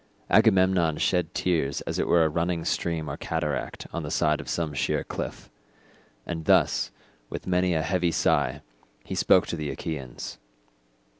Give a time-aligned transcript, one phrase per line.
[0.31, 4.49] Agamemnon shed tears as it were a running stream or cataract on the side of
[4.49, 5.47] some sheer cliff;
[6.25, 6.89] and thus,
[7.29, 8.63] with many a heavy sigh
[9.03, 10.39] he spoke to the Achaeans.